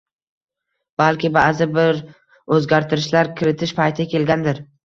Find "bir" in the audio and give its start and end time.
1.75-2.01